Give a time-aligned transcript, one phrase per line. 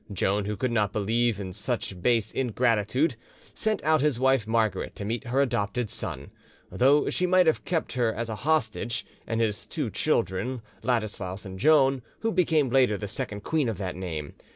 [0.11, 3.15] Joan, who could not believe in such base ingratitude,
[3.53, 6.31] sent out his wife Margaret to meet her adopted son,
[6.71, 11.59] though she might have kept her as a hostage, and his two children, Ladislaus and
[11.59, 14.33] Joan, who became later the second queen of that name.